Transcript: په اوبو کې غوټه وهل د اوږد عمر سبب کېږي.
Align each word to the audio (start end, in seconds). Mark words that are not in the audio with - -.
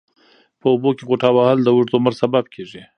په 0.59 0.65
اوبو 0.73 0.89
کې 0.97 1.03
غوټه 1.07 1.29
وهل 1.33 1.59
د 1.63 1.67
اوږد 1.73 1.93
عمر 1.97 2.13
سبب 2.21 2.45
کېږي. 2.53 2.81